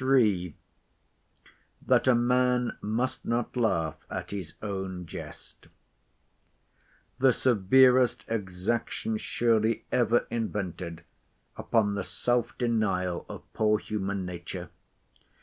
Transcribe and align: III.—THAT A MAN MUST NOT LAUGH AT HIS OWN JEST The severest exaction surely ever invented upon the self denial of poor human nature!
III.—THAT 0.00 2.06
A 2.06 2.14
MAN 2.14 2.74
MUST 2.80 3.26
NOT 3.26 3.54
LAUGH 3.54 3.96
AT 4.08 4.30
HIS 4.30 4.54
OWN 4.62 5.04
JEST 5.04 5.66
The 7.18 7.34
severest 7.34 8.24
exaction 8.26 9.18
surely 9.18 9.84
ever 9.92 10.26
invented 10.30 11.04
upon 11.58 11.96
the 11.96 12.02
self 12.02 12.56
denial 12.56 13.26
of 13.28 13.42
poor 13.52 13.76
human 13.76 14.24
nature! 14.24 14.70